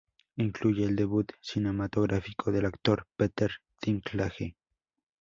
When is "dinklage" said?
3.79-4.55